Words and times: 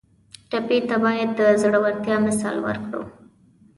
ټپي 0.49 0.77
ته 0.89 0.95
باید 1.03 1.29
د 1.39 1.41
زړورتیا 1.61 2.15
مثال 2.25 2.55
ورکړو. 2.65 3.03